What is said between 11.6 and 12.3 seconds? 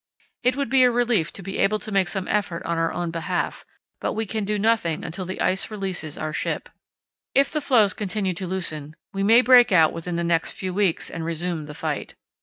the fight.